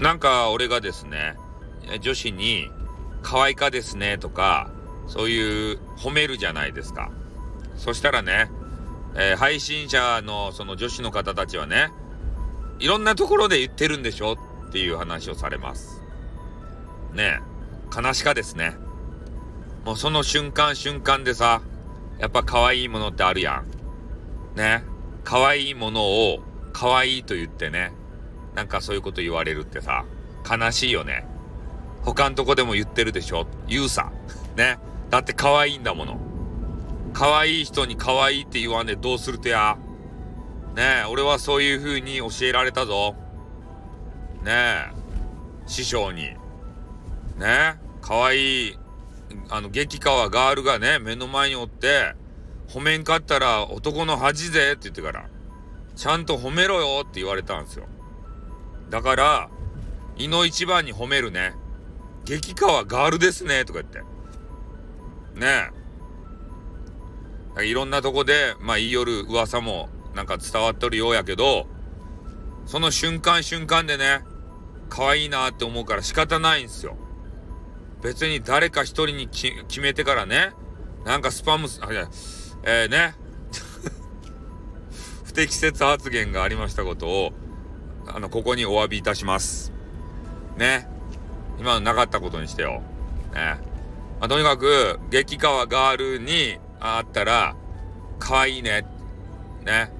[0.00, 1.36] なんか俺がですね、
[2.00, 2.70] 女子に
[3.22, 4.70] 可愛かですねとか、
[5.06, 7.10] そういう褒めるじゃないですか。
[7.76, 8.50] そしたらね、
[9.14, 11.90] えー、配信者のその女子の方たちはね、
[12.78, 14.38] いろんなところで言ってるんでしょ？
[14.68, 16.02] っていう話をされます。
[17.12, 17.40] ね
[17.94, 18.76] え、悲しかですね。
[19.84, 21.60] もうその瞬間瞬間でさ、
[22.18, 23.64] やっぱ可愛いものってあるや
[24.54, 24.56] ん。
[24.56, 24.84] ね。
[25.24, 26.42] 可愛いものを
[26.72, 27.92] 可愛いと言ってね、
[28.54, 30.04] なんかそういうこと言われるってさ、
[30.48, 31.26] 悲しいよね。
[32.02, 33.46] 他んとこでも言ってるでしょ？
[33.68, 34.10] 言うさ。
[34.56, 34.78] ね。
[35.10, 36.18] だって可愛いんだもの。
[37.12, 39.76] 可愛い人に可愛いって言わんでどうするとや？
[40.74, 43.16] ねえ、俺はそういう風に教えられたぞ。
[44.44, 44.92] ねえ、
[45.66, 46.22] 師匠に。
[46.22, 46.36] ね
[47.40, 48.78] え、可愛い、
[49.48, 52.14] あの、激川ガールがね、目の前におって、
[52.68, 55.28] 褒めんかったら男の恥ぜって言ってから、
[55.96, 57.86] ちゃんと褒めろよって言われたんですよ。
[58.90, 59.50] だから、
[60.16, 61.54] 胃の一番に褒めるね。
[62.24, 64.00] 激川ガールですね、とか言って。
[65.38, 65.70] ね
[67.56, 67.64] え。
[67.64, 71.66] いろんなとこで、まあ言いよる噂もなんか伝わっとるようやけど、
[72.66, 74.22] その瞬間瞬間でね、
[74.88, 76.96] 可愛いなって思うから仕方ないんですよ。
[78.02, 80.52] 別に誰か一人に決めてからね、
[81.04, 82.08] なんかスパム、あ、いや、
[82.64, 83.14] えー、ね、
[85.24, 87.32] 不適切発言がありましたことを、
[88.14, 89.72] あの、ここにお詫びいたします。
[90.56, 90.88] ね。
[91.58, 92.82] 今のなかったことにしてよ。
[93.32, 93.58] ね。
[94.20, 97.56] まあ、とにかく、激川ガールに会ったら、
[98.18, 98.84] 可愛いね。
[99.64, 99.92] ね。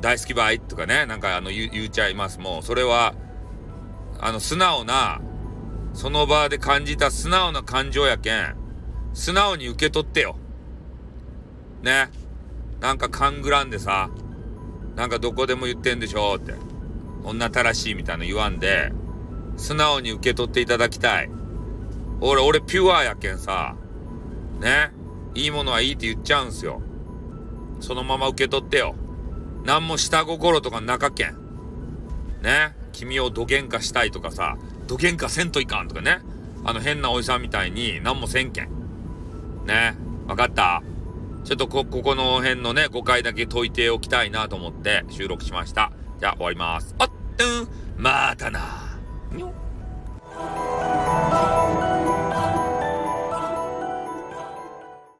[0.00, 2.38] 大好きばいとかね、なんかあの言言っちゃいます。
[2.38, 3.14] もう、それは、
[4.20, 5.20] あの、素直な、
[5.94, 8.56] その場で感じた素直な感情やけん、
[9.12, 10.36] 素直に受け取ってよ。
[11.82, 12.10] ね。
[12.80, 14.10] なんか勘ぐらんでさ、
[14.96, 16.54] なんかどこでも言ってんでしょって。
[17.24, 18.92] 女たらしいみたいな言わんで、
[19.56, 21.30] 素直に受け取っていただきたい。
[22.20, 23.76] 俺、俺ピュアやけんさ、
[24.60, 24.92] ね。
[25.34, 26.80] いいものはいいって言っちゃうんすよ。
[27.80, 28.94] そのまま受け取ってよ。
[29.64, 31.36] 何も下心とか中けん。
[32.42, 32.76] ね。
[32.92, 34.56] 君をどげんかしたいとかさ、
[34.86, 36.20] どげんかせんといかんとかね。
[36.64, 38.68] あの変なおじさんみたいに何もせんけん。
[39.66, 39.96] ね。
[40.28, 40.82] わかった？
[41.44, 45.92] ちょっとこ、ここの辺のね、5回だけ解いておきたいなと思って収録しました。
[46.24, 46.94] じゃあ終わります。
[46.98, 48.98] あっ、うん、またな。
[49.30, 49.52] にょ